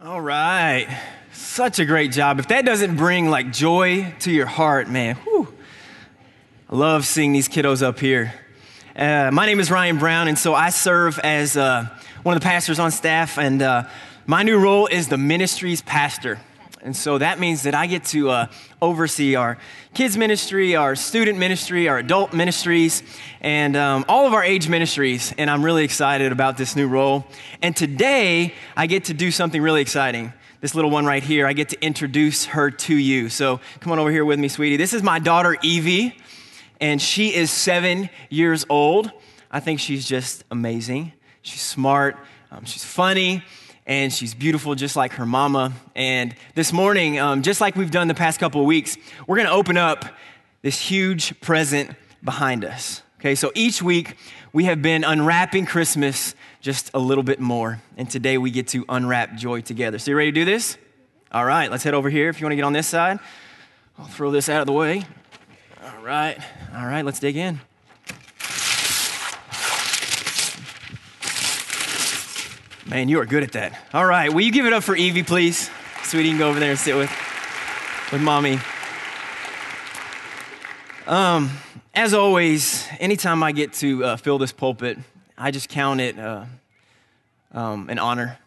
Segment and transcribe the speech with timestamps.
[0.00, 0.86] All right.
[1.32, 2.38] Such a great job.
[2.38, 5.52] If that doesn't bring like joy to your heart, man, whew.
[6.70, 8.32] I love seeing these kiddos up here.
[8.94, 11.88] Uh, my name is Ryan Brown, and so I serve as uh,
[12.22, 13.88] one of the pastors on staff, and uh,
[14.24, 16.38] my new role is the ministry's pastor.
[16.82, 18.46] And so that means that I get to uh,
[18.80, 19.58] oversee our
[19.94, 23.02] kids' ministry, our student ministry, our adult ministries,
[23.40, 25.34] and um, all of our age ministries.
[25.38, 27.26] And I'm really excited about this new role.
[27.62, 30.32] And today, I get to do something really exciting.
[30.60, 33.28] This little one right here, I get to introduce her to you.
[33.28, 34.76] So come on over here with me, sweetie.
[34.76, 36.16] This is my daughter, Evie,
[36.80, 39.10] and she is seven years old.
[39.50, 41.12] I think she's just amazing.
[41.42, 42.16] She's smart,
[42.50, 43.44] um, she's funny
[43.88, 45.72] and she's beautiful just like her mama.
[45.96, 49.48] And this morning, um, just like we've done the past couple of weeks, we're going
[49.48, 50.04] to open up
[50.60, 51.90] this huge present
[52.22, 53.02] behind us.
[53.18, 54.16] Okay, so each week
[54.52, 57.80] we have been unwrapping Christmas just a little bit more.
[57.96, 59.98] And today we get to unwrap joy together.
[59.98, 60.76] So, you ready to do this?
[61.32, 62.28] All right, let's head over here.
[62.28, 63.18] If you want to get on this side,
[63.98, 65.04] I'll throw this out of the way.
[65.82, 66.38] All right,
[66.74, 67.60] all right, let's dig in.
[72.88, 73.78] Man, you are good at that.
[73.92, 75.68] All right, will you give it up for Evie, please?
[76.04, 77.10] Sweetie, you can go over there and sit with,
[78.10, 78.58] with mommy.
[81.06, 81.50] Um,
[81.92, 84.96] as always, anytime I get to uh, fill this pulpit,
[85.36, 86.46] I just count it uh,
[87.52, 88.38] um, an honor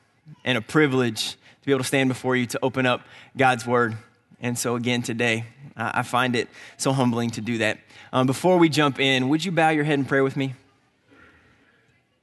[0.43, 3.01] and a privilege to be able to stand before you to open up
[3.37, 3.95] God's Word.
[4.39, 5.45] And so, again, today,
[5.77, 7.77] I find it so humbling to do that.
[8.11, 10.55] Um, before we jump in, would you bow your head and pray with me?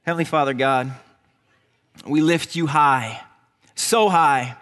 [0.03, 0.91] Heavenly Father God,
[2.05, 3.21] we lift you high,
[3.75, 4.55] so high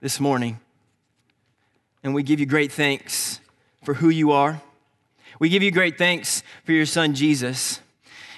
[0.00, 0.60] this morning.
[2.02, 3.40] And we give you great thanks
[3.84, 4.60] for who you are.
[5.40, 7.80] We give you great thanks for your son, Jesus.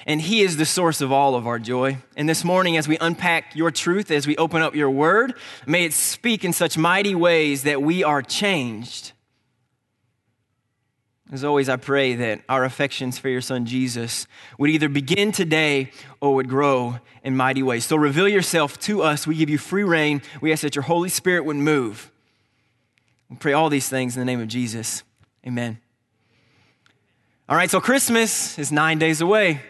[0.06, 1.98] And he is the source of all of our joy.
[2.16, 5.34] And this morning, as we unpack your truth, as we open up your word,
[5.66, 9.12] may it speak in such mighty ways that we are changed
[11.32, 14.26] as always, I pray that our affections for your son Jesus
[14.58, 17.84] would either begin today or would grow in mighty ways.
[17.84, 19.28] So reveal yourself to us.
[19.28, 20.22] We give you free rein.
[20.40, 22.10] We ask that your Holy Spirit would move.
[23.28, 25.04] We pray all these things in the name of Jesus.
[25.46, 25.78] Amen.
[27.48, 29.60] All right, so Christmas is nine days away.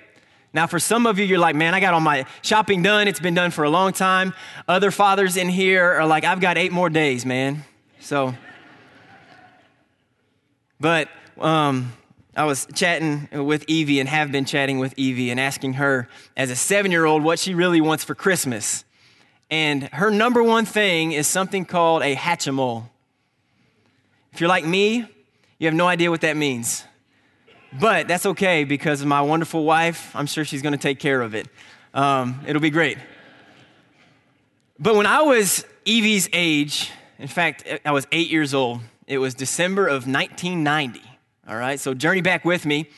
[0.53, 3.07] Now, for some of you, you're like, man, I got all my shopping done.
[3.07, 4.33] It's been done for a long time.
[4.67, 7.65] Other fathers in here are like, I've got eight more days, man.
[8.01, 8.35] So,
[10.81, 11.09] but
[11.39, 11.93] um,
[12.37, 16.51] I was chatting with Evie and have been chatting with Evie and asking her, as
[16.51, 18.85] a seven year old, what she really wants for Christmas.
[19.51, 22.89] And her number one thing is something called a Hatchimal.
[24.33, 25.05] If you're like me,
[25.59, 26.85] you have no idea what that means.
[27.79, 31.35] But that's okay because my wonderful wife, I'm sure she's going to take care of
[31.35, 31.49] it.
[31.95, 32.99] Um, it'll be great.
[34.79, 39.35] But when I was Evie's age, in fact, I was eight years old, it was
[39.35, 41.03] December of 1990.
[41.51, 42.89] All right, so journey back with me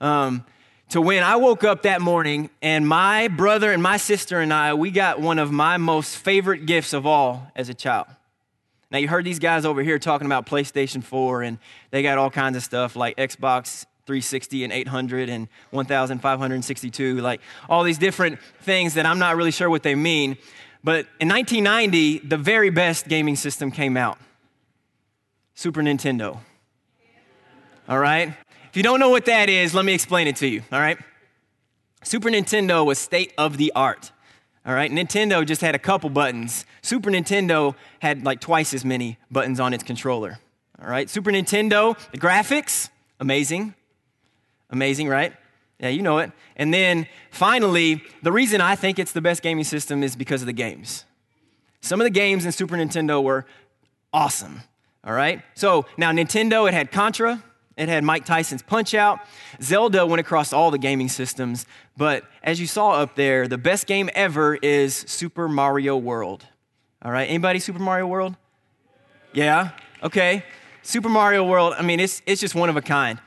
[0.00, 0.44] um,
[0.90, 4.74] to when I woke up that morning and my brother and my sister and I,
[4.74, 8.06] we got one of my most favorite gifts of all as a child.
[8.92, 11.58] Now, you heard these guys over here talking about PlayStation 4, and
[11.90, 17.82] they got all kinds of stuff like Xbox 360 and 800 and 1562, like all
[17.82, 20.36] these different things that I'm not really sure what they mean.
[20.84, 24.16] But in 1990, the very best gaming system came out
[25.56, 26.38] Super Nintendo
[27.88, 28.28] all right?
[28.68, 30.98] If you don't know what that is, let me explain it to you, all right?
[32.02, 34.12] Super Nintendo was state of the art.
[34.66, 36.66] All right, Nintendo just had a couple buttons.
[36.82, 40.40] Super Nintendo had like twice as many buttons on its controller.
[40.82, 43.74] All right, Super Nintendo, the graphics, amazing.
[44.70, 45.32] Amazing, right?
[45.78, 46.32] Yeah, you know it.
[46.56, 50.46] And then finally, the reason I think it's the best gaming system is because of
[50.46, 51.04] the games.
[51.80, 53.46] Some of the games in Super Nintendo were
[54.12, 54.62] awesome.
[55.04, 57.42] All right, so now Nintendo, it had Contra,
[57.76, 59.20] it had Mike Tyson's Punch Out.
[59.60, 61.66] Zelda went across all the gaming systems,
[61.96, 66.46] but as you saw up there, the best game ever is Super Mario World.
[67.02, 68.34] All right, anybody Super Mario World?
[69.32, 69.70] Yeah?
[70.02, 70.42] Okay.
[70.82, 73.18] Super Mario World, I mean, it's, it's just one of a kind.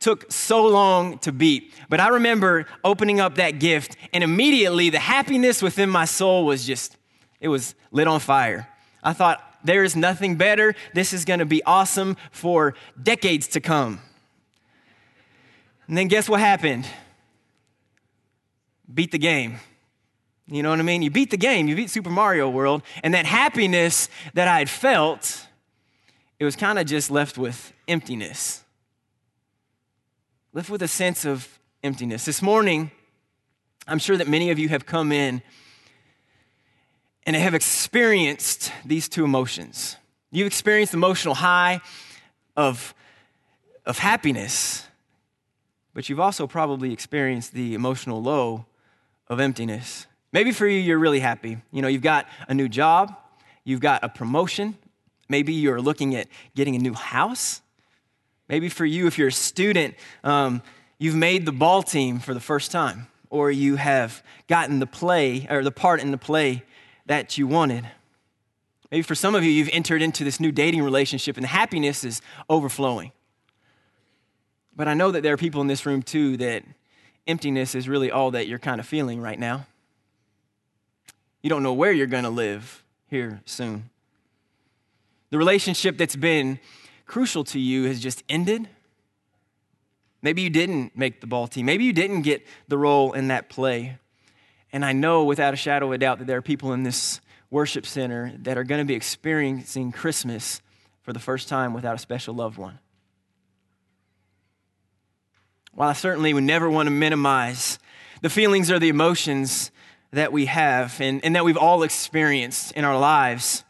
[0.00, 1.74] Took so long to beat.
[1.88, 6.64] But I remember opening up that gift, and immediately the happiness within my soul was
[6.64, 6.96] just,
[7.40, 8.68] it was lit on fire.
[9.02, 10.74] I thought, there is nothing better.
[10.94, 14.00] This is going to be awesome for decades to come.
[15.86, 16.86] And then guess what happened?
[18.92, 19.58] Beat the game.
[20.46, 21.02] You know what I mean?
[21.02, 24.70] You beat the game, you beat Super Mario World, and that happiness that I had
[24.70, 25.46] felt,
[26.38, 28.64] it was kind of just left with emptiness.
[30.54, 32.24] Left with a sense of emptiness.
[32.24, 32.90] This morning,
[33.86, 35.42] I'm sure that many of you have come in
[37.28, 39.98] and have experienced these two emotions.
[40.30, 41.82] You've experienced the emotional high
[42.56, 42.94] of,
[43.84, 44.86] of happiness,
[45.92, 48.64] but you've also probably experienced the emotional low
[49.26, 50.06] of emptiness.
[50.32, 51.58] Maybe for you, you're really happy.
[51.70, 53.14] You know, you've got a new job,
[53.62, 54.78] you've got a promotion,
[55.28, 57.60] maybe you're looking at getting a new house.
[58.48, 60.62] Maybe for you, if you're a student, um,
[60.98, 65.46] you've made the ball team for the first time, or you have gotten the play
[65.50, 66.64] or the part in the play
[67.08, 67.88] that you wanted.
[68.90, 72.04] Maybe for some of you, you've entered into this new dating relationship and the happiness
[72.04, 73.12] is overflowing.
[74.76, 76.62] But I know that there are people in this room too that
[77.26, 79.66] emptiness is really all that you're kind of feeling right now.
[81.42, 83.90] You don't know where you're going to live here soon.
[85.30, 86.58] The relationship that's been
[87.06, 88.68] crucial to you has just ended.
[90.22, 91.66] Maybe you didn't make the ball team.
[91.66, 93.98] Maybe you didn't get the role in that play.
[94.72, 97.20] And I know without a shadow of a doubt that there are people in this
[97.50, 100.60] worship center that are going to be experiencing Christmas
[101.02, 102.78] for the first time without a special loved one.
[105.72, 107.78] While I certainly would never want to minimize
[108.20, 109.70] the feelings or the emotions
[110.12, 113.64] that we have and, and that we've all experienced in our lives,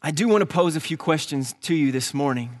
[0.00, 2.58] I do want to pose a few questions to you this morning.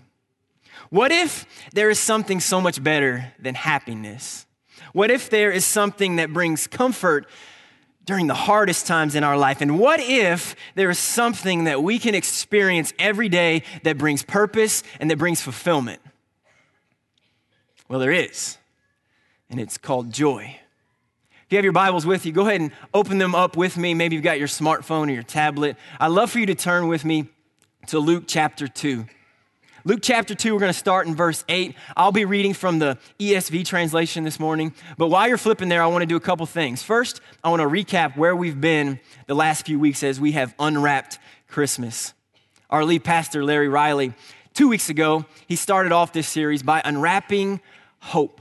[0.90, 4.46] What if there is something so much better than happiness?
[4.92, 7.26] What if there is something that brings comfort
[8.04, 9.60] during the hardest times in our life?
[9.60, 14.82] And what if there is something that we can experience every day that brings purpose
[15.00, 16.00] and that brings fulfillment?
[17.88, 18.58] Well, there is,
[19.50, 20.56] and it's called joy.
[21.44, 23.92] If you have your Bibles with you, go ahead and open them up with me.
[23.92, 25.76] Maybe you've got your smartphone or your tablet.
[26.00, 27.28] I'd love for you to turn with me
[27.88, 29.04] to Luke chapter 2.
[29.84, 31.74] Luke chapter 2, we're going to start in verse 8.
[31.96, 34.72] I'll be reading from the ESV translation this morning.
[34.96, 36.84] But while you're flipping there, I want to do a couple things.
[36.84, 40.54] First, I want to recap where we've been the last few weeks as we have
[40.60, 41.18] unwrapped
[41.48, 42.14] Christmas.
[42.70, 44.14] Our lead pastor, Larry Riley,
[44.54, 47.60] two weeks ago, he started off this series by unwrapping
[47.98, 48.40] hope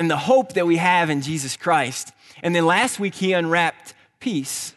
[0.00, 2.12] and the hope that we have in Jesus Christ.
[2.42, 4.74] And then last week, he unwrapped peace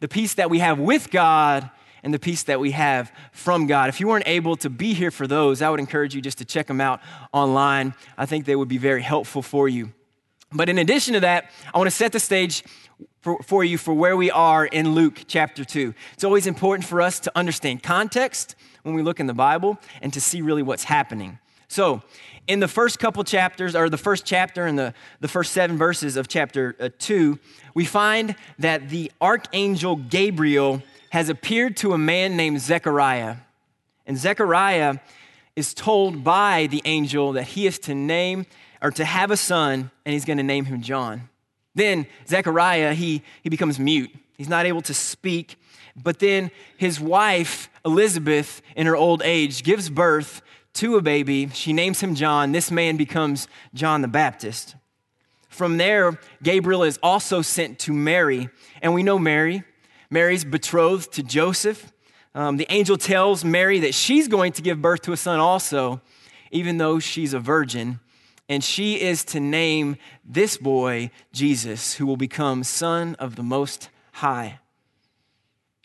[0.00, 1.70] the peace that we have with God
[2.02, 3.88] and the peace that we have from God.
[3.88, 6.44] If you weren't able to be here for those, I would encourage you just to
[6.44, 7.00] check them out
[7.32, 7.94] online.
[8.18, 9.92] I think they would be very helpful for you.
[10.52, 12.64] But in addition to that, I want to set the stage
[13.20, 15.94] for, for you for where we are in Luke chapter 2.
[16.14, 20.12] It's always important for us to understand context when we look in the Bible and
[20.12, 21.38] to see really what's happening.
[21.68, 22.02] So,
[22.48, 26.16] in the first couple chapters, or the first chapter and the, the first seven verses
[26.16, 27.38] of chapter uh, 2,
[27.72, 30.82] we find that the archangel Gabriel
[31.12, 33.36] has appeared to a man named Zechariah.
[34.06, 34.96] And Zechariah
[35.54, 38.46] is told by the angel that he is to name
[38.80, 41.28] or to have a son, and he's going to name him John.
[41.74, 44.10] Then Zechariah, he, he becomes mute.
[44.38, 45.56] He's not able to speak.
[46.02, 50.40] But then his wife, Elizabeth, in her old age, gives birth
[50.74, 51.50] to a baby.
[51.50, 52.52] She names him John.
[52.52, 54.76] This man becomes John the Baptist.
[55.50, 58.48] From there, Gabriel is also sent to Mary.
[58.80, 59.64] And we know Mary.
[60.12, 61.90] Mary's betrothed to Joseph.
[62.34, 66.02] Um, the angel tells Mary that she's going to give birth to a son also,
[66.50, 67.98] even though she's a virgin.
[68.46, 73.88] And she is to name this boy Jesus, who will become Son of the Most
[74.12, 74.58] High.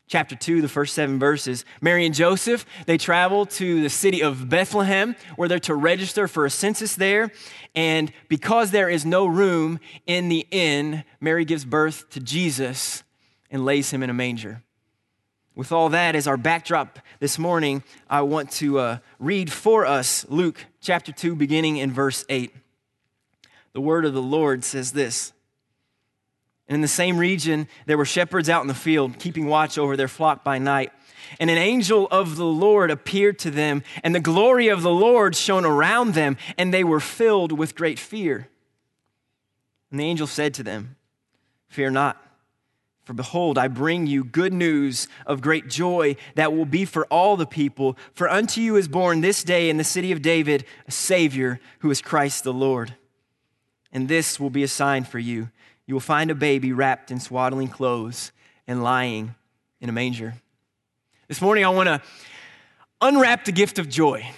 [0.09, 1.63] Chapter 2, the first seven verses.
[1.79, 6.45] Mary and Joseph, they travel to the city of Bethlehem, where they're to register for
[6.45, 7.31] a census there.
[7.75, 13.03] And because there is no room in the inn, Mary gives birth to Jesus
[13.49, 14.61] and lays him in a manger.
[15.55, 20.25] With all that as our backdrop this morning, I want to uh, read for us
[20.29, 22.53] Luke chapter 2, beginning in verse 8.
[23.73, 25.33] The word of the Lord says this.
[26.67, 29.95] And in the same region, there were shepherds out in the field, keeping watch over
[29.95, 30.91] their flock by night.
[31.39, 35.35] And an angel of the Lord appeared to them, and the glory of the Lord
[35.35, 38.49] shone around them, and they were filled with great fear.
[39.89, 40.97] And the angel said to them,
[41.67, 42.26] Fear not.
[43.07, 47.37] For behold, I bring you good news of great joy that will be for all
[47.37, 47.97] the people.
[48.11, 51.89] For unto you is born this day in the city of David a Savior who
[51.89, 52.95] is Christ the Lord.
[53.93, 55.49] And this will be a sign for you.
[55.85, 58.33] You will find a baby wrapped in swaddling clothes
[58.67, 59.35] and lying
[59.79, 60.33] in a manger.
[61.29, 62.01] This morning, I want to
[62.99, 64.29] unwrap the gift of joy.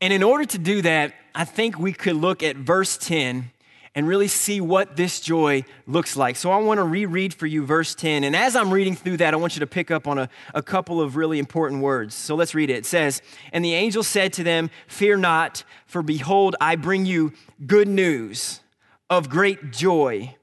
[0.00, 3.50] And in order to do that, I think we could look at verse 10
[3.96, 6.36] and really see what this joy looks like.
[6.36, 8.24] So I want to reread for you verse 10.
[8.24, 10.62] And as I'm reading through that, I want you to pick up on a, a
[10.62, 12.14] couple of really important words.
[12.14, 12.76] So let's read it.
[12.76, 13.22] It says,
[13.54, 17.32] And the angel said to them, Fear not, for behold, I bring you
[17.66, 18.60] good news
[19.08, 20.36] of great joy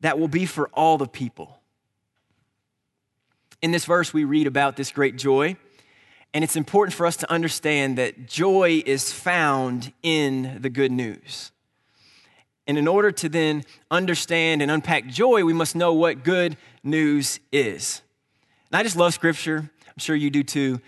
[0.00, 1.60] that will be for all the people.
[3.60, 5.56] In this verse, we read about this great joy,
[6.32, 11.50] and it's important for us to understand that joy is found in the good news.
[12.68, 17.40] And in order to then understand and unpack joy, we must know what good news
[17.50, 18.02] is.
[18.70, 19.70] And I just love scripture.
[19.86, 20.80] I'm sure you do too.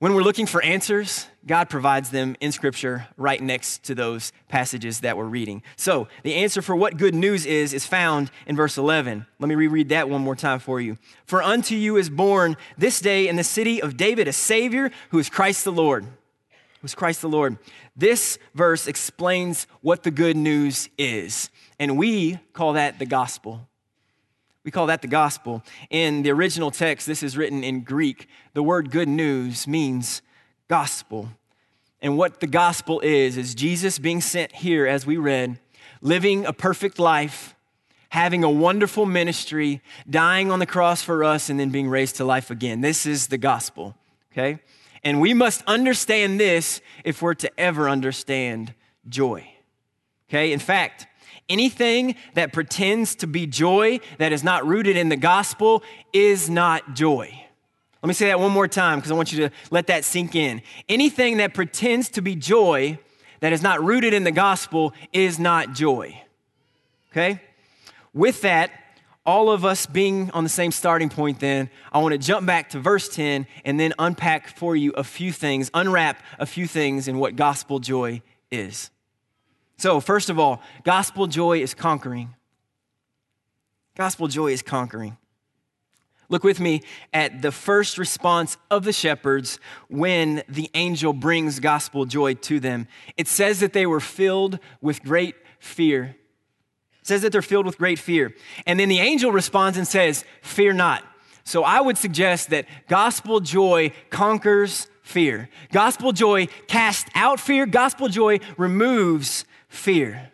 [0.00, 5.00] When we're looking for answers, God provides them in Scripture right next to those passages
[5.00, 5.62] that we're reading.
[5.76, 9.26] So, the answer for what good news is is found in verse 11.
[9.38, 10.96] Let me reread that one more time for you.
[11.26, 15.18] For unto you is born this day in the city of David a Savior who
[15.18, 16.06] is Christ the Lord.
[16.82, 17.58] Is Christ the Lord.
[17.94, 23.68] This verse explains what the good news is, and we call that the gospel.
[24.64, 25.62] We call that the gospel.
[25.90, 28.28] In the original text, this is written in Greek.
[28.54, 30.22] The word good news means
[30.68, 31.30] gospel.
[32.02, 35.58] And what the gospel is, is Jesus being sent here, as we read,
[36.00, 37.54] living a perfect life,
[38.08, 42.24] having a wonderful ministry, dying on the cross for us, and then being raised to
[42.24, 42.80] life again.
[42.80, 43.94] This is the gospel,
[44.32, 44.60] okay?
[45.02, 48.74] And we must understand this if we're to ever understand
[49.08, 49.48] joy,
[50.28, 50.52] okay?
[50.52, 51.06] In fact,
[51.50, 56.94] Anything that pretends to be joy that is not rooted in the gospel is not
[56.94, 57.44] joy.
[58.02, 60.36] Let me say that one more time because I want you to let that sink
[60.36, 60.62] in.
[60.88, 63.00] Anything that pretends to be joy
[63.40, 66.22] that is not rooted in the gospel is not joy.
[67.10, 67.42] Okay?
[68.14, 68.70] With that,
[69.26, 72.70] all of us being on the same starting point, then, I want to jump back
[72.70, 77.06] to verse 10 and then unpack for you a few things, unwrap a few things
[77.06, 78.90] in what gospel joy is.
[79.76, 82.34] So, first of all, gospel joy is conquering.
[83.96, 85.16] Gospel joy is conquering.
[86.30, 89.58] Look with me at the first response of the shepherds
[89.88, 92.86] when the angel brings gospel joy to them.
[93.16, 96.16] It says that they were filled with great fear.
[97.00, 98.34] It says that they're filled with great fear.
[98.66, 101.04] And then the angel responds and says, Fear not.
[101.44, 105.48] So I would suggest that gospel joy conquers fear.
[105.72, 107.66] Gospel joy casts out fear.
[107.66, 110.30] Gospel joy removes fear.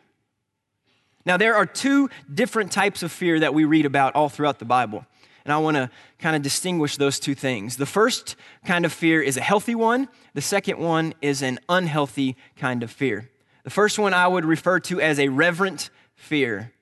[1.25, 4.65] Now, there are two different types of fear that we read about all throughout the
[4.65, 5.05] Bible.
[5.45, 7.77] And I want to kind of distinguish those two things.
[7.77, 12.37] The first kind of fear is a healthy one, the second one is an unhealthy
[12.57, 13.31] kind of fear.
[13.65, 16.73] The first one I would refer to as a reverent fear.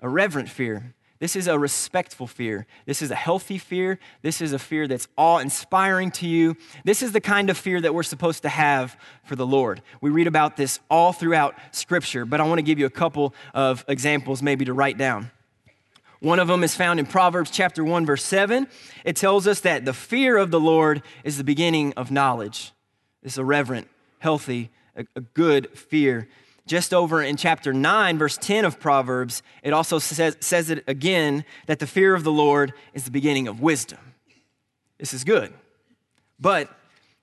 [0.00, 0.94] A reverent fear.
[1.20, 2.66] This is a respectful fear.
[2.86, 3.98] This is a healthy fear.
[4.22, 6.56] This is a fear that's awe inspiring to you.
[6.84, 9.82] This is the kind of fear that we're supposed to have for the Lord.
[10.00, 13.34] We read about this all throughout Scripture, but I want to give you a couple
[13.52, 15.32] of examples maybe to write down.
[16.20, 18.68] One of them is found in Proverbs chapter 1 verse 7.
[19.04, 22.72] It tells us that the fear of the Lord is the beginning of knowledge.
[23.24, 23.88] It's a reverent,
[24.20, 26.28] healthy, a, a good fear
[26.68, 31.44] just over in chapter 9, verse 10 of Proverbs, it also says, says it again
[31.66, 33.98] that the fear of the Lord is the beginning of wisdom.
[34.98, 35.52] This is good.
[36.38, 36.70] But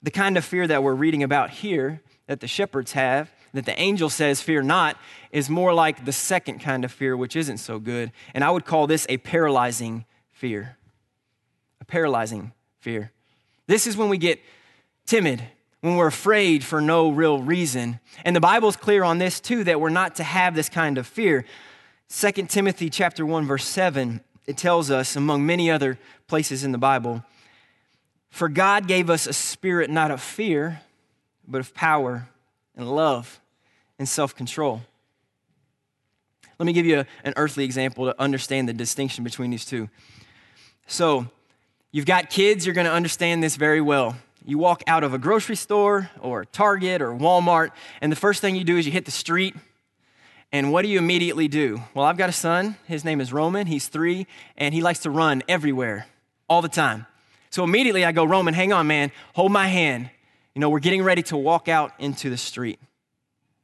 [0.02, 3.80] the kind of fear that we're reading about here, that the shepherds have, that the
[3.80, 4.98] angel says, fear not,
[5.32, 8.12] is more like the second kind of fear, which isn't so good.
[8.34, 10.78] And I would call this a paralyzing fear.
[11.80, 13.12] A paralyzing fear.
[13.68, 14.40] This is when we get
[15.06, 15.44] timid
[15.86, 18.00] when we're afraid for no real reason.
[18.24, 21.06] And the Bible's clear on this too that we're not to have this kind of
[21.06, 21.46] fear.
[22.10, 26.80] 2 Timothy chapter 1 verse 7 it tells us among many other places in the
[26.80, 27.24] Bible
[28.32, 30.82] for God gave us a spirit not of fear
[31.48, 32.30] but of power
[32.76, 33.40] and love
[34.00, 34.82] and self-control.
[36.58, 39.90] Let me give you a, an earthly example to understand the distinction between these two.
[40.88, 41.28] So,
[41.92, 44.16] you've got kids, you're going to understand this very well
[44.46, 48.56] you walk out of a grocery store or Target or Walmart, and the first thing
[48.56, 49.56] you do is you hit the street.
[50.52, 51.82] And what do you immediately do?
[51.94, 52.78] Well, I've got a son.
[52.86, 53.68] His name is Roman.
[53.68, 56.06] He's three, and he likes to run everywhere,
[56.48, 57.08] all the time.
[57.50, 59.12] So immediately I go, Roman, hang on, man.
[59.34, 60.10] Hold my hand.
[60.54, 62.80] You know, we're getting ready to walk out into the street.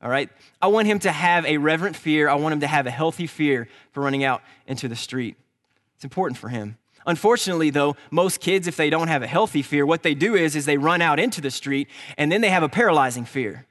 [0.02, 0.30] All right?
[0.62, 2.28] I want him to have a reverent fear.
[2.28, 5.38] I want him to have a healthy fear for running out into the street.
[5.96, 6.78] It's important for him.
[7.06, 10.56] Unfortunately, though, most kids, if they don't have a healthy fear, what they do is,
[10.56, 13.66] is they run out into the street and then they have a paralyzing fear.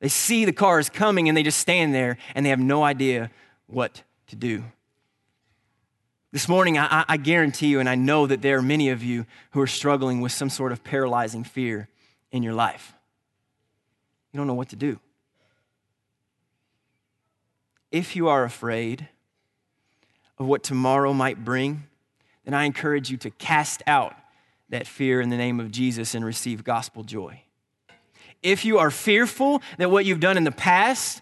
[0.00, 3.30] They see the cars coming and they just stand there and they have no idea
[3.66, 4.64] what to do.
[6.32, 9.24] This morning, I, I guarantee you, and I know that there are many of you
[9.52, 11.88] who are struggling with some sort of paralyzing fear
[12.30, 12.92] in your life.
[14.32, 15.00] You don't know what to do.
[17.90, 19.08] If you are afraid
[20.38, 21.84] of what tomorrow might bring,
[22.46, 24.14] then I encourage you to cast out
[24.70, 27.42] that fear in the name of Jesus and receive gospel joy.
[28.42, 31.20] If you are fearful that what you've done in the past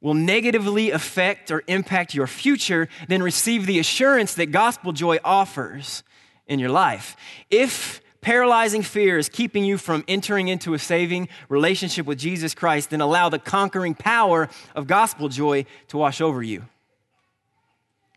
[0.00, 6.02] will negatively affect or impact your future, then receive the assurance that gospel joy offers
[6.46, 7.16] in your life.
[7.50, 12.90] If paralyzing fear is keeping you from entering into a saving relationship with Jesus Christ,
[12.90, 16.64] then allow the conquering power of gospel joy to wash over you.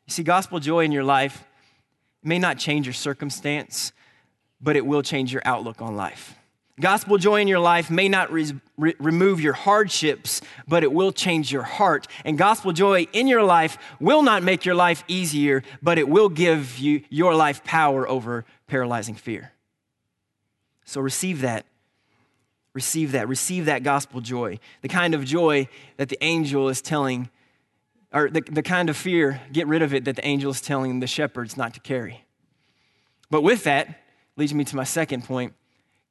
[0.05, 1.43] You see, gospel joy in your life
[2.23, 3.91] may not change your circumstance,
[4.61, 6.35] but it will change your outlook on life.
[6.79, 11.11] Gospel joy in your life may not re- re- remove your hardships, but it will
[11.11, 12.07] change your heart.
[12.25, 16.29] And gospel joy in your life will not make your life easier, but it will
[16.29, 19.51] give you your life power over paralyzing fear.
[20.83, 21.65] So receive that.
[22.73, 23.27] Receive that.
[23.27, 24.57] Receive that gospel joy.
[24.81, 27.29] The kind of joy that the angel is telling,
[28.13, 30.99] or the, the kind of fear, get rid of it, that the angel is telling
[30.99, 32.25] the shepherds not to carry.
[33.29, 34.01] But with that,
[34.35, 35.53] leads me to my second point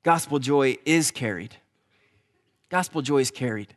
[0.03, 1.57] gospel joy is carried.
[2.69, 3.77] Gospel joy is carried.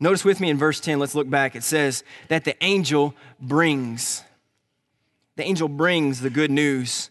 [0.00, 1.56] Notice with me in verse 10, let's look back.
[1.56, 4.22] It says that the angel brings,
[5.36, 7.08] the angel brings the good news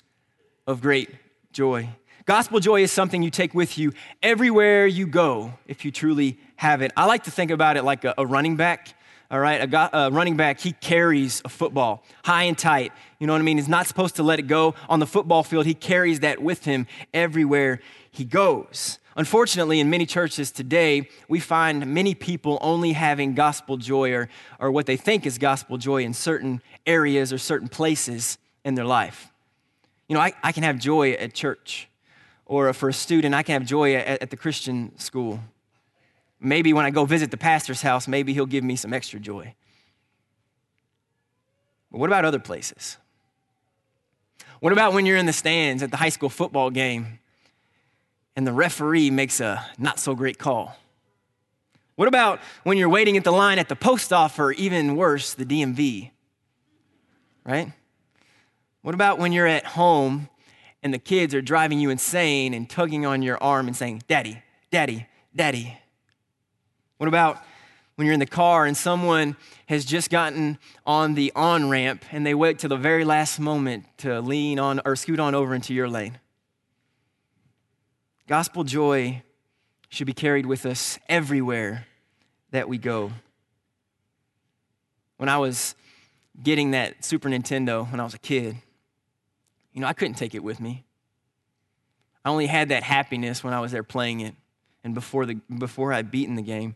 [0.68, 1.10] of great
[1.52, 1.90] joy.
[2.26, 6.82] Gospel joy is something you take with you everywhere you go if you truly have
[6.82, 6.92] it.
[6.96, 8.94] I like to think about it like a, a running back.
[9.30, 12.94] All right, a, a, running back, he carries a football high and tight.
[13.20, 13.58] You know what I mean?
[13.58, 15.66] He's not supposed to let it go on the football field.
[15.66, 19.00] He carries that with him everywhere he goes.
[19.18, 24.30] Unfortunately, in many churches today, we find many people only having gospel joy or,
[24.60, 28.86] or what they think is gospel joy in certain areas or certain places in their
[28.86, 29.32] life.
[30.08, 31.90] You know, I, I can have joy at church
[32.46, 35.42] or for a student, I can have joy at, at the Christian school.
[36.40, 39.56] Maybe when I go visit the pastor's house, maybe he'll give me some extra joy.
[41.92, 42.98] But what about other places?
[44.60, 47.20] What about when you're in the stands at the high school football game
[48.36, 50.76] and the referee makes a not so great call?
[51.96, 55.34] What about when you're waiting at the line at the post office or even worse,
[55.34, 56.12] the DMV?
[57.44, 57.72] Right?
[58.84, 60.30] What about when you're at home
[60.84, 64.42] and the kids are driving you insane and tugging on your arm and saying, Daddy,
[64.72, 65.78] Daddy, Daddy.
[66.98, 67.44] What about
[67.96, 69.36] when you're in the car and someone
[69.68, 73.86] has just gotten on the on ramp and they wait till the very last moment
[74.00, 76.18] to lean on or scoot on over into your lane?
[78.28, 79.24] Gospel joy
[79.90, 81.88] should be carried with us everywhere
[82.52, 83.12] that we go.
[85.18, 85.76] When I was
[86.42, 88.58] getting that Super Nintendo when I was a kid,
[89.74, 90.84] you know, I couldn't take it with me.
[92.26, 94.36] I only had that happiness when I was there playing it
[94.84, 96.76] and before, the, before I'd beaten the game.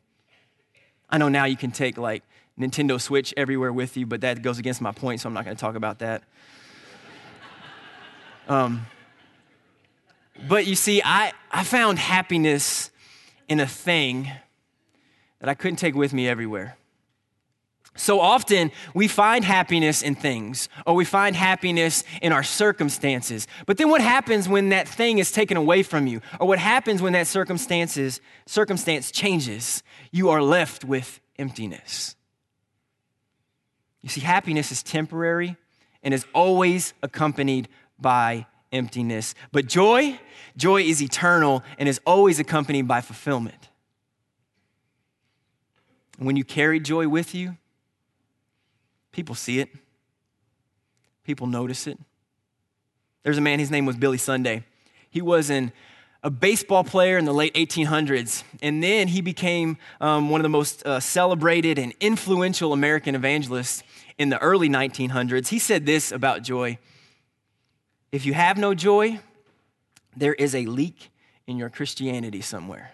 [1.12, 2.24] I know now you can take like
[2.58, 5.56] Nintendo Switch everywhere with you, but that goes against my point, so I'm not going
[5.56, 6.24] to talk about that.
[8.48, 8.88] Um,
[10.50, 12.90] but you see, I, I found happiness
[13.48, 14.30] in a thing
[15.40, 16.76] that I couldn't take with me everywhere.
[17.96, 23.48] So often we find happiness in things or we find happiness in our circumstances.
[23.66, 26.22] But then what happens when that thing is taken away from you?
[26.40, 29.84] Or what happens when that circumstances circumstance changes?
[30.12, 32.16] You are left with emptiness.
[34.02, 35.58] You see happiness is temporary
[36.02, 37.68] and is always accompanied
[38.00, 39.36] by emptiness.
[39.52, 40.18] But joy,
[40.56, 43.68] joy is eternal and is always accompanied by fulfillment.
[46.18, 47.58] when you carry joy with you,
[49.12, 49.70] People see it,
[51.24, 51.98] people notice it.
[53.24, 54.64] There's a man, his name was Billy Sunday.
[55.10, 55.72] He was an,
[56.24, 60.50] a baseball player in the late 1800s, and then he became um, one of the
[60.50, 63.84] most uh, celebrated and influential American evangelists
[64.18, 65.50] in the early 1900s.
[65.50, 66.78] He said this about joy
[68.12, 69.20] If you have no joy,
[70.16, 71.12] there is a leak
[71.48, 72.92] in your Christianity somewhere.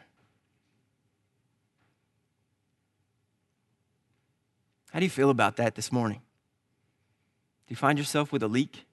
[4.97, 6.17] How do you feel about that this morning?
[6.17, 8.87] Do you find yourself with a leak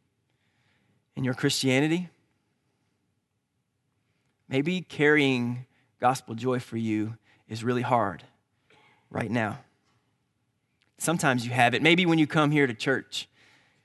[1.16, 2.10] in your Christianity?
[4.46, 5.64] Maybe carrying
[6.00, 7.16] gospel joy for you
[7.48, 8.22] is really hard
[9.08, 9.60] right now.
[10.98, 11.80] Sometimes you have it.
[11.80, 13.26] Maybe when you come here to church,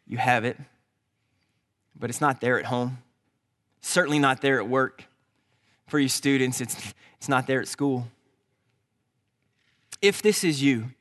[0.05, 0.57] you have it,
[1.97, 2.97] but it's not there at home.
[3.79, 5.05] Certainly not there at work.
[5.87, 8.09] For you students, it's, it's not there at school.
[10.01, 10.91] If this is you,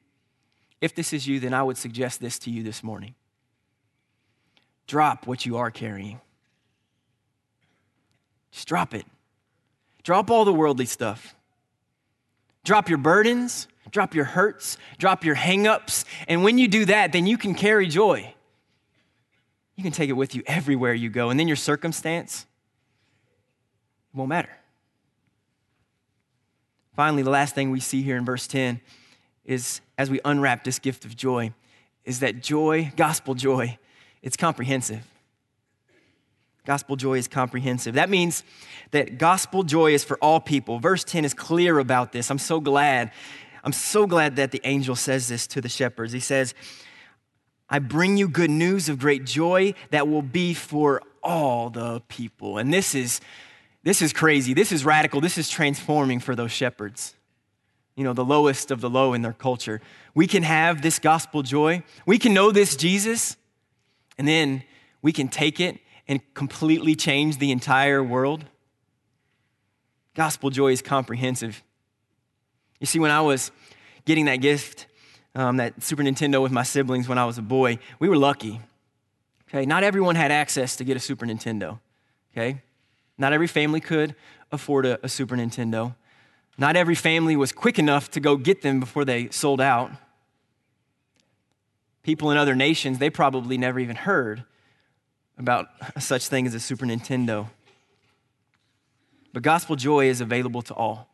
[0.80, 3.14] if this is you, then I would suggest this to you this morning
[4.86, 6.20] drop what you are carrying.
[8.50, 9.04] Just drop it.
[10.02, 11.34] Drop all the worldly stuff.
[12.64, 16.04] Drop your burdens, drop your hurts, drop your hangups.
[16.26, 18.34] And when you do that, then you can carry joy.
[19.76, 21.30] You can take it with you everywhere you go.
[21.30, 22.46] And then your circumstance
[24.12, 24.50] won't matter.
[26.96, 28.80] Finally, the last thing we see here in verse 10
[29.48, 31.52] is as we unwrap this gift of joy,
[32.04, 33.78] is that joy, gospel joy,
[34.22, 35.04] it's comprehensive.
[36.64, 37.94] Gospel joy is comprehensive.
[37.94, 38.44] That means
[38.90, 40.78] that gospel joy is for all people.
[40.78, 42.30] Verse 10 is clear about this.
[42.30, 43.10] I'm so glad.
[43.64, 46.12] I'm so glad that the angel says this to the shepherds.
[46.12, 46.54] He says,
[47.70, 52.58] I bring you good news of great joy that will be for all the people.
[52.58, 53.20] And this is
[53.82, 54.52] this is crazy.
[54.52, 55.22] This is radical.
[55.22, 57.14] This is transforming for those shepherds.
[57.98, 59.80] You know, the lowest of the low in their culture.
[60.14, 61.82] We can have this gospel joy.
[62.06, 63.36] We can know this Jesus,
[64.16, 64.62] and then
[65.02, 68.46] we can take it and completely change the entire world?
[70.14, 71.62] Gospel joy is comprehensive.
[72.80, 73.52] You see, when I was
[74.04, 74.86] getting that gift,
[75.34, 78.60] um, that Super Nintendo with my siblings when I was a boy, we were lucky.
[79.48, 81.78] Okay, not everyone had access to get a Super Nintendo.
[82.32, 82.62] Okay,
[83.18, 84.14] not every family could
[84.50, 85.94] afford a, a Super Nintendo.
[86.58, 89.92] Not every family was quick enough to go get them before they sold out.
[92.02, 94.44] People in other nations, they probably never even heard
[95.38, 95.68] about
[95.98, 97.48] such thing as a Super Nintendo.
[99.32, 101.08] But gospel joy is available to all.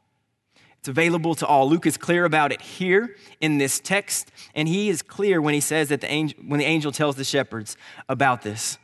[0.78, 1.68] It's available to all.
[1.68, 5.60] Luke is clear about it here in this text, and he is clear when he
[5.60, 7.76] says that the angel, when the angel tells the shepherds
[8.08, 8.78] about this.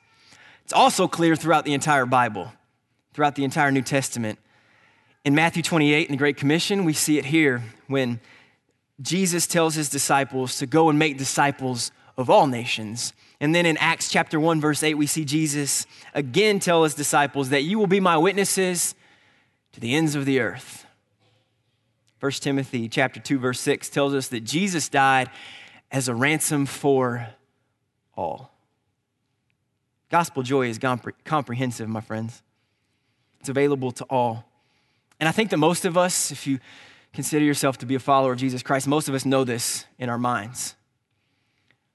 [0.64, 2.52] It's also clear throughout the entire Bible,
[3.12, 4.38] throughout the entire New Testament.
[5.24, 8.20] In Matthew 28, in the Great Commission, we see it here when
[9.02, 13.12] Jesus tells his disciples to go and make disciples of all nations.
[13.38, 17.50] And then in Acts chapter 1, verse 8, we see Jesus again tell his disciples
[17.50, 18.94] that you will be my witnesses
[19.72, 20.86] to the ends of the earth.
[22.20, 25.30] 1 Timothy chapter 2, verse 6 tells us that Jesus died
[25.90, 27.26] as a ransom for
[28.14, 28.52] all.
[30.10, 30.78] Gospel joy is
[31.24, 32.42] comprehensive, my friends.
[33.40, 34.49] It's available to all.
[35.20, 36.58] And I think that most of us, if you
[37.12, 40.08] consider yourself to be a follower of Jesus Christ, most of us know this in
[40.08, 40.74] our minds.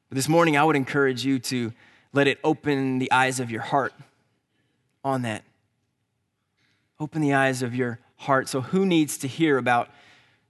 [0.10, 1.74] But this morning, I would encourage you to
[2.14, 3.94] let it open the eyes of your heart
[5.04, 5.44] on that.
[7.00, 8.48] Open the eyes of your heart.
[8.48, 9.90] So, who needs to hear about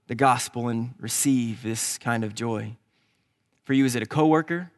[0.08, 2.76] the gospel and receive this kind of joy?
[3.64, 4.70] For you, is it a coworker?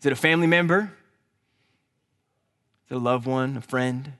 [0.00, 0.92] Is it a family member?
[2.84, 4.12] Is it a loved one, a friend?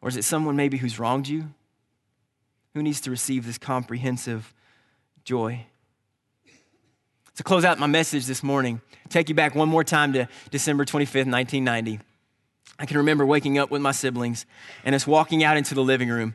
[0.00, 1.54] Or is it someone maybe who's wronged you?
[2.76, 4.52] Who needs to receive this comprehensive
[5.24, 5.64] joy?
[7.36, 10.84] To close out my message this morning, take you back one more time to December
[10.84, 12.00] 25th, 1990.
[12.78, 14.44] I can remember waking up with my siblings
[14.84, 16.34] and us walking out into the living room.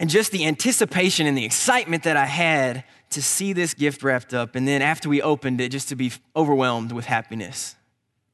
[0.00, 4.34] And just the anticipation and the excitement that I had to see this gift wrapped
[4.34, 4.56] up.
[4.56, 7.76] And then after we opened it, just to be overwhelmed with happiness.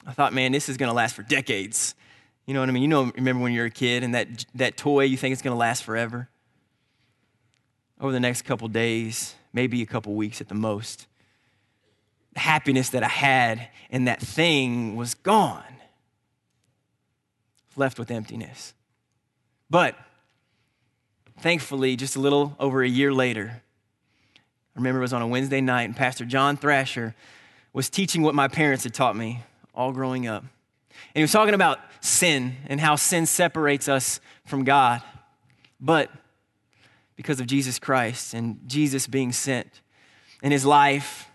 [0.06, 1.94] I thought, man, this is going to last for decades.
[2.46, 2.82] You know what I mean?
[2.82, 5.54] You know, remember when you're a kid and that, that toy, you think it's going
[5.54, 6.29] to last forever?
[8.00, 11.06] Over the next couple days, maybe a couple weeks at the most,
[12.32, 15.62] the happiness that I had in that thing was gone.
[17.76, 18.74] Left with emptiness.
[19.68, 19.96] But
[21.40, 23.62] thankfully, just a little over a year later,
[24.36, 27.14] I remember it was on a Wednesday night, and Pastor John Thrasher
[27.72, 29.42] was teaching what my parents had taught me
[29.74, 30.42] all growing up.
[30.42, 30.50] And
[31.14, 35.02] he was talking about sin and how sin separates us from God.
[35.80, 36.10] But
[37.20, 39.82] because of Jesus Christ and Jesus being sent
[40.42, 41.30] and his life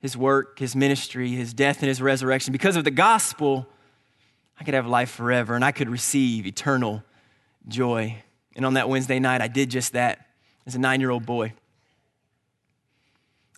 [0.00, 2.52] his work, his ministry, his death, and his resurrection.
[2.52, 3.66] Because of the gospel,
[4.58, 7.04] I could have life forever and I could receive eternal
[7.68, 8.22] joy.
[8.56, 10.26] And on that Wednesday night, I did just that
[10.66, 11.52] as a nine year old boy.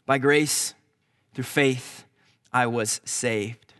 [0.04, 0.74] By grace,
[1.32, 2.04] through faith,
[2.52, 3.74] I was saved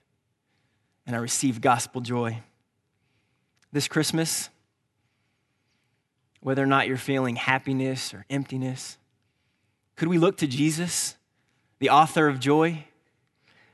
[1.04, 2.38] and I received gospel joy.
[3.72, 4.50] This Christmas,
[6.42, 8.98] whether or not you're feeling happiness or emptiness,
[9.96, 11.16] could we look to Jesus?
[11.82, 12.84] the author of joy?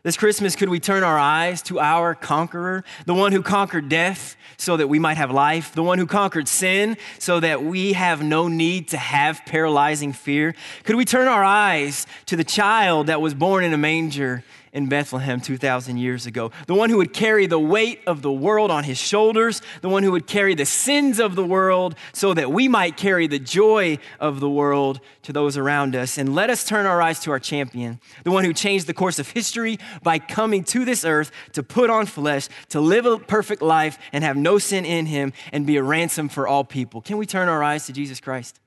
[0.02, 4.34] This Christmas, could we turn our eyes to our conqueror, the one who conquered death
[4.56, 8.22] so that we might have life, the one who conquered sin so that we have
[8.22, 10.54] no need to have paralyzing fear?
[10.84, 14.42] Could we turn our eyes to the child that was born in a manger
[14.78, 16.52] in Bethlehem 2,000 years ago.
[16.68, 20.04] The one who would carry the weight of the world on his shoulders, the one
[20.04, 23.98] who would carry the sins of the world so that we might carry the joy
[24.20, 26.16] of the world to those around us.
[26.16, 29.18] And let us turn our eyes to our champion, the one who changed the course
[29.18, 33.60] of history by coming to this earth to put on flesh, to live a perfect
[33.60, 37.00] life and have no sin in him and be a ransom for all people.
[37.00, 38.60] Can we turn our eyes to Jesus Christ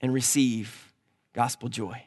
[0.00, 0.92] and receive
[1.34, 2.04] gospel joy?